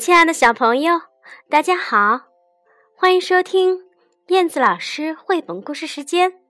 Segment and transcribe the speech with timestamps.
[0.00, 0.98] 亲爱的小朋友，
[1.50, 2.20] 大家好，
[2.96, 3.86] 欢迎收听
[4.28, 6.40] 燕子老师绘本故事时间。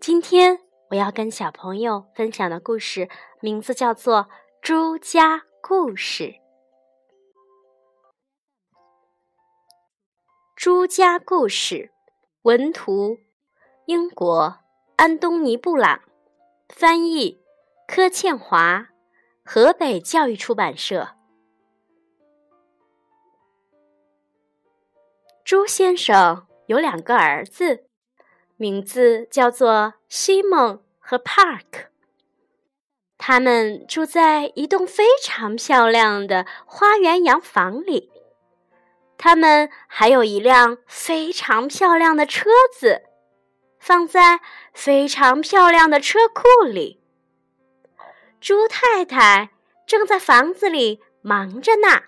[0.00, 3.08] 今天我要跟小朋友分享的故事
[3.40, 4.18] 名字叫做
[4.62, 6.22] 《朱家故事》。
[10.54, 11.90] 朱家故事，
[12.42, 13.18] 文图，
[13.86, 14.60] 英国
[14.94, 16.00] 安东尼·布朗，
[16.68, 17.40] 翻译，
[17.88, 18.86] 柯倩华，
[19.44, 21.15] 河北教育出版社。
[25.46, 27.84] 朱先生有两个儿子，
[28.56, 31.86] 名字叫做西蒙和 Park。
[33.16, 38.10] 他们住在一栋非常漂亮的花园洋房里。
[39.16, 43.02] 他们还有一辆非常漂亮的车子，
[43.78, 44.40] 放在
[44.74, 47.00] 非常漂亮的车库里。
[48.40, 49.50] 朱太太
[49.86, 52.02] 正在房子里忙着呢。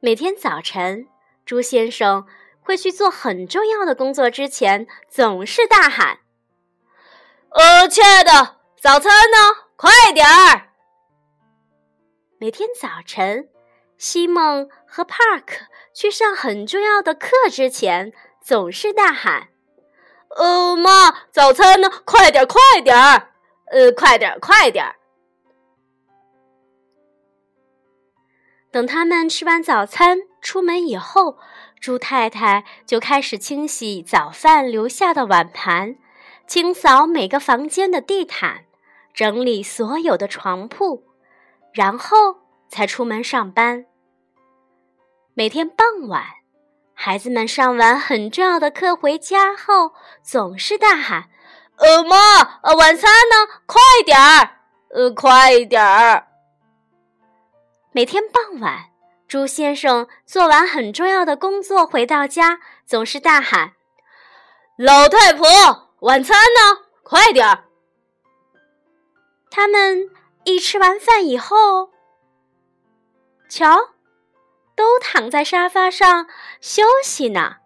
[0.00, 1.08] 每天早晨。
[1.44, 2.26] 朱先生
[2.60, 6.20] 会去做很重要的工作之前，总是大喊
[7.50, 9.66] ：“呃，亲爱的，早餐呢？
[9.76, 10.70] 快点儿！”
[12.38, 13.48] 每天早晨，
[13.98, 19.48] 西蒙和帕克去上很重要的课之前，总是大喊
[20.36, 21.90] ：“呃，妈，早餐呢？
[22.04, 23.32] 快点儿，快点儿！
[23.72, 24.96] 呃，快点儿，快点儿！”
[28.72, 31.36] 等他们吃完早餐出门以后，
[31.78, 35.96] 猪太太就开始清洗早饭留下的碗盘，
[36.46, 38.64] 清扫每个房间的地毯，
[39.12, 41.04] 整理所有的床铺，
[41.74, 43.84] 然后才出门上班。
[45.34, 46.24] 每天傍晚，
[46.94, 51.28] 孩子们上完很重要的课回家后，总是大喊
[51.76, 52.16] ：“呃，妈，
[52.62, 53.60] 呃，晚餐呢？
[53.66, 54.60] 快点儿，
[54.94, 56.28] 呃，快点儿！”
[57.94, 58.86] 每天傍晚，
[59.28, 63.74] 朱先生做完很重要的工作回到家，总是大喊
[64.78, 65.46] ：“老太婆，
[66.00, 66.86] 晚餐呢？
[67.02, 67.64] 快点儿！”
[69.52, 70.08] 他们
[70.44, 71.90] 一吃完饭以后，
[73.46, 73.90] 瞧，
[74.74, 76.26] 都躺在沙发上
[76.62, 77.56] 休息呢。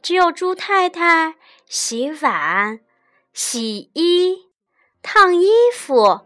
[0.00, 1.34] 只有朱太太
[1.66, 2.80] 洗碗、
[3.34, 4.50] 洗衣、
[5.02, 6.22] 烫衣服，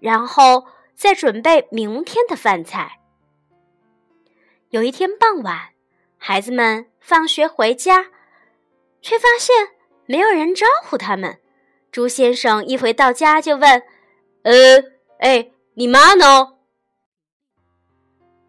[0.00, 0.68] 然后。
[0.94, 3.00] 在准备明天的饭菜。
[4.70, 5.70] 有一天傍晚，
[6.16, 8.06] 孩子们放学回家，
[9.00, 9.70] 却发现
[10.06, 11.38] 没有人招呼他们。
[11.92, 13.82] 朱先生一回到家就问
[14.42, 14.82] ：“呃，
[15.18, 16.54] 哎，你妈呢？”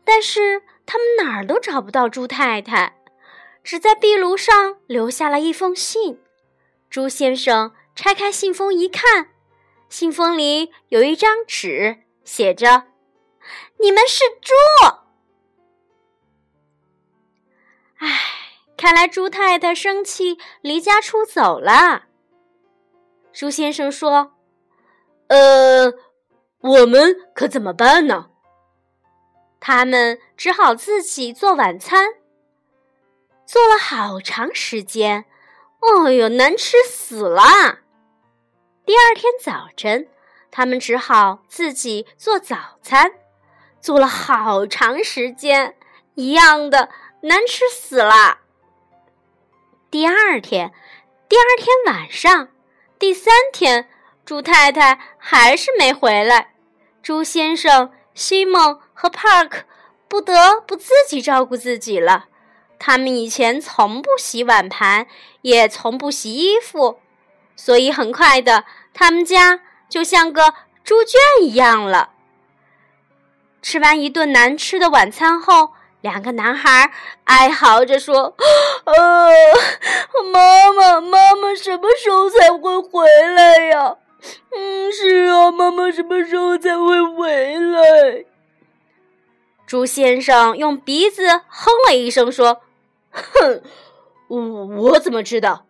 [0.03, 2.95] 但是他们哪儿都找不到朱太太，
[3.63, 6.19] 只在壁炉上留下了一封信。
[6.89, 9.29] 朱先生拆开信封一看，
[9.89, 12.04] 信封里有一张纸。
[12.25, 12.87] 写着
[13.79, 14.53] ：“你们是猪。”
[17.99, 18.19] 唉，
[18.75, 22.07] 看来猪太太生气，离家出走了。
[23.31, 24.33] 猪先生说
[25.27, 25.93] ：“呃，
[26.59, 28.31] 我们可怎么办呢？”
[29.61, 32.15] 他们只好自己做晚餐，
[33.45, 35.25] 做了好长时间。
[35.79, 37.41] 哦哟，难吃死了！
[38.85, 40.07] 第二天早晨。
[40.57, 43.11] 他们只好自己做早餐，
[43.81, 45.75] 做了好长时间，
[46.13, 46.87] 一样的
[47.23, 48.37] 难吃死了。
[49.91, 50.71] 第二天，
[51.27, 52.47] 第二天晚上，
[52.97, 53.89] 第三天，
[54.23, 56.53] 猪太太还是没回来。
[57.03, 59.63] 猪先生、西蒙和 Park
[60.07, 62.27] 不得不自己照顾自己了。
[62.79, 65.07] 他们以前从不洗碗盘，
[65.41, 67.01] 也从不洗衣服，
[67.57, 69.59] 所以很快的，他们家。
[69.89, 70.53] 就像个
[70.83, 72.11] 猪圈一样了。
[73.61, 76.91] 吃完一顿难吃的晚餐后，两个男孩
[77.23, 78.35] 哀嚎着说
[78.85, 78.93] ：“呃，
[80.31, 83.97] 妈妈，妈妈什么时候才会回来呀？
[84.55, 88.25] 嗯，是啊，妈妈什么时候才会回来？”
[89.65, 92.61] 猪先生用鼻子哼了一声说
[93.09, 93.63] ：“哼，
[94.27, 95.65] 我我怎么知道？”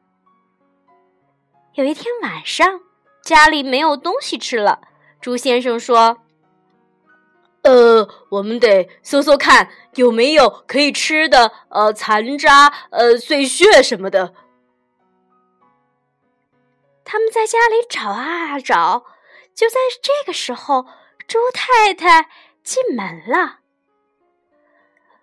[1.75, 2.81] 有一天晚上。
[3.25, 4.81] 家里没有东西吃了，
[5.19, 6.19] 猪先生说
[7.63, 14.35] ：“呃，我们得搜搜看有没有可以吃的，呃，残渣、呃，碎屑什么的。”
[17.03, 19.05] 他们在家里找啊找，
[19.55, 20.85] 就在这个时候，
[21.27, 22.29] 猪太太
[22.63, 23.61] 进门了。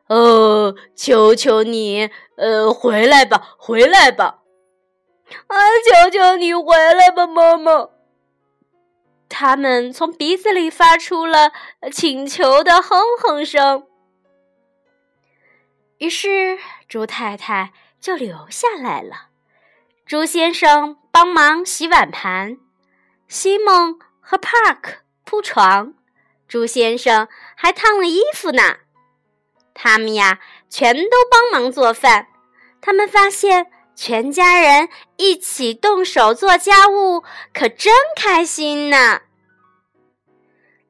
[0.13, 4.41] “哦，求求你，呃，回来吧，回来吧！”
[5.47, 5.57] 啊！
[5.89, 7.89] 求求你回来吧，妈妈！
[9.43, 11.51] 他们从鼻子里发出了
[11.91, 13.89] 请求的哼哼声。
[15.99, 19.31] 于是，猪太太就留下来了。
[20.07, 22.57] 猪先生帮忙洗碗盘，
[23.27, 25.95] 西蒙和 Park 铺床，
[26.47, 28.77] 猪先生还烫了衣服呢。
[29.75, 30.39] 他们呀，
[30.71, 32.29] 全都帮忙做饭。
[32.81, 33.67] 他们发现，
[33.97, 39.23] 全家人一起动手做家务，可真开心呢。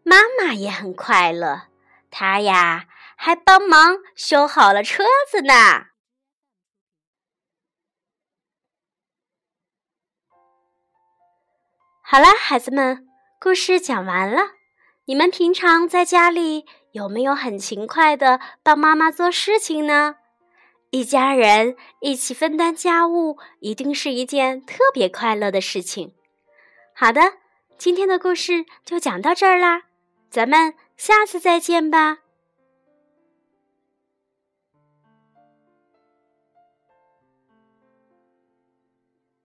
[0.05, 1.69] 妈妈也很快乐，
[2.11, 5.55] 她呀还帮忙修好了车子呢。
[12.03, 13.09] 好了，孩子们，
[13.41, 14.53] 故事讲完了。
[15.07, 20.17] 你们平常在家里有没有很勤快的帮妈妈做事情呢？
[20.91, 26.15] 一家人一起分担家务，一定是一件特别快乐的事情。
[26.95, 27.39] 好的，
[27.79, 29.85] 今天的故事就讲到这儿啦，
[30.33, 32.22] 咱们下次再见吧。